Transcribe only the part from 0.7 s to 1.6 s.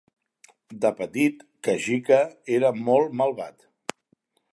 De petit,